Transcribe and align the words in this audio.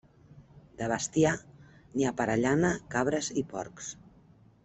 De 0.79 0.87
bestiar, 0.91 1.33
n'hi 1.93 2.07
ha 2.07 2.13
per 2.23 2.27
a 2.37 2.39
llana, 2.45 2.73
cabres 2.97 3.31
i 3.43 3.47
porcs. 3.55 3.93